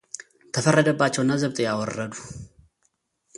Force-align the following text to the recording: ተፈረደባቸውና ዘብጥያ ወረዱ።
ተፈረደባቸውና 0.53 1.31
ዘብጥያ 1.43 1.67
ወረዱ። 1.81 2.13